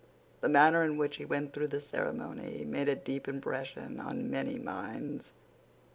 [0.39, 4.57] The manner in which he went through the ceremony made a deep impression on many
[4.57, 5.31] minds.